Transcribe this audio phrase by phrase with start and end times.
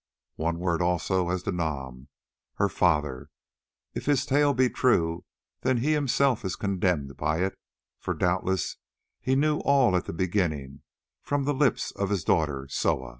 [0.37, 2.07] One word also as to Nam,
[2.55, 3.29] her father;
[3.93, 5.25] if his tale be true,
[5.61, 7.53] then he himself is condemned by it,
[7.99, 8.77] for doubtless
[9.19, 10.81] he knew all at the beginning,
[11.21, 13.09] from the lips of his daughter Soa.